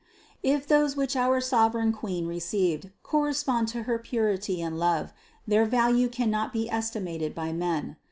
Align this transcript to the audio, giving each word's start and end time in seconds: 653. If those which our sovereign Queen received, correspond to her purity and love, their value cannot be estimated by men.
653. 0.43 0.51
If 0.55 0.67
those 0.67 0.97
which 0.97 1.15
our 1.15 1.39
sovereign 1.39 1.91
Queen 1.93 2.25
received, 2.25 2.89
correspond 3.03 3.67
to 3.67 3.83
her 3.83 3.99
purity 3.99 4.59
and 4.59 4.79
love, 4.79 5.13
their 5.45 5.63
value 5.65 6.07
cannot 6.07 6.51
be 6.51 6.67
estimated 6.67 7.35
by 7.35 7.53
men. 7.53 7.97